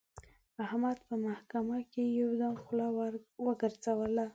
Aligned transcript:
احمد 0.63 0.97
په 1.07 1.15
محکمه 1.25 1.77
کې 1.91 2.03
یو 2.19 2.29
دم 2.41 2.55
خوله 2.63 2.87
وګرځوله. 3.45 4.25